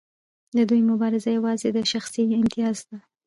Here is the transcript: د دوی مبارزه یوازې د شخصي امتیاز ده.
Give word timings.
د 0.55 0.59
دوی 0.69 0.81
مبارزه 0.91 1.29
یوازې 1.37 1.67
د 1.73 1.79
شخصي 1.91 2.21
امتیاز 2.41 2.77
ده. 2.89 2.97